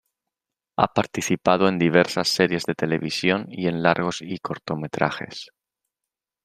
Ha 0.77 0.87
participado 0.95 1.67
en 1.67 1.77
diversas 1.77 2.27
series 2.29 2.63
de 2.65 2.73
televisión 2.73 3.45
y 3.51 3.67
en 3.67 3.83
largos 3.83 4.23
y 4.23 4.39
cortometrajes. 4.39 5.51